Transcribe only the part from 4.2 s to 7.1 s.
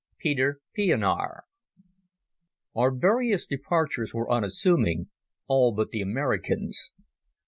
unassuming, all but the American's.